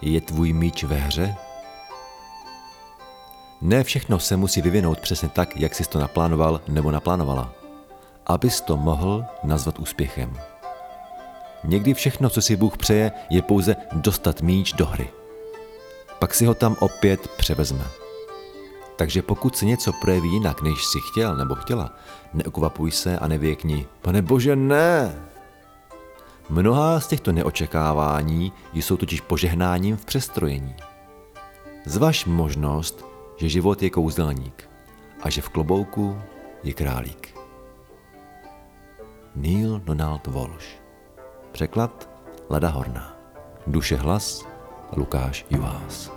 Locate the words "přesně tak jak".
5.00-5.74